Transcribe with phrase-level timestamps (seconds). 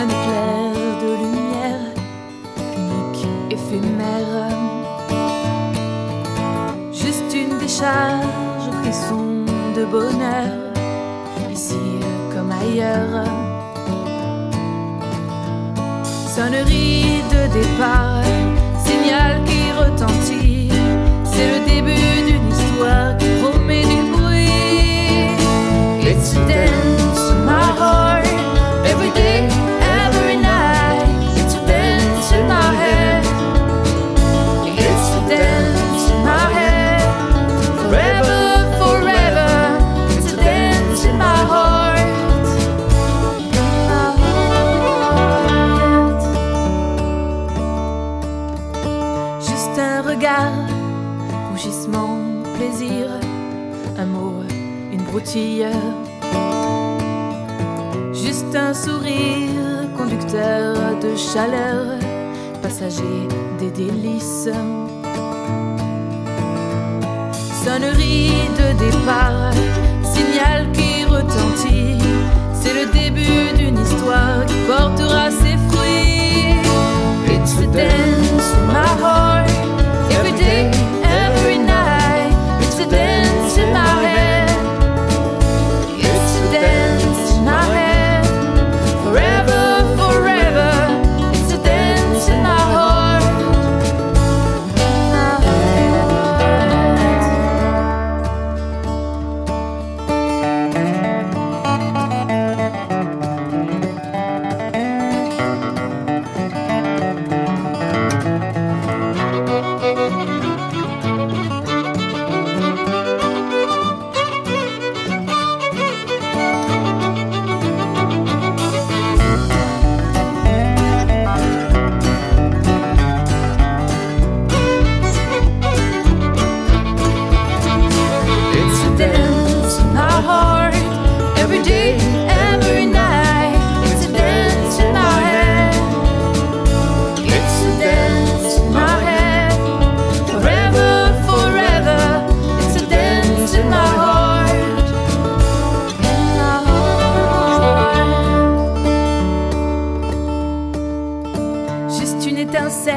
[0.00, 1.84] un éclair de lumière
[2.80, 4.48] unique, éphémère.
[6.90, 9.44] Juste une décharge au frisson
[9.76, 10.72] de bonheur,
[11.52, 11.84] ici
[12.32, 13.26] comme ailleurs.
[16.34, 17.99] Sonnerie de départ.
[52.56, 53.06] Plaisir,
[53.98, 54.42] un mot,
[54.92, 55.66] une broutille.
[58.12, 61.98] Juste un sourire, conducteur de chaleur,
[62.62, 64.50] passager des délices.
[67.64, 69.52] Sonnerie de départ,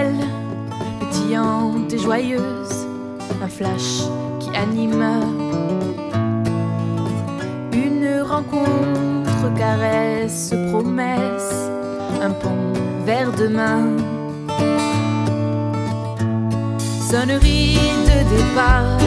[0.00, 0.26] étincelle,
[1.00, 2.86] pétillante et joyeuse,
[3.42, 4.02] un flash
[4.38, 5.04] qui anime.
[7.72, 11.70] Une rencontre, caresse, promesse,
[12.22, 12.72] un pont
[13.04, 13.96] vers demain.
[17.10, 18.98] Sonnerie de départ,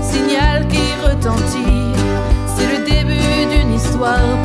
[0.00, 1.92] signal qui retentit.
[2.46, 4.38] C'est le début d'une histoire